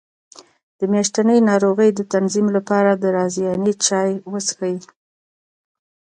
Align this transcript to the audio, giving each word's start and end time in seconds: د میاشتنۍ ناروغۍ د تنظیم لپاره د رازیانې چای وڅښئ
د 0.79 0.81
میاشتنۍ 0.91 1.39
ناروغۍ 1.49 1.89
د 1.95 2.01
تنظیم 2.13 2.47
لپاره 2.55 2.91
د 2.95 3.03
رازیانې 3.17 3.73
چای 3.85 4.11
وڅښئ 4.31 4.77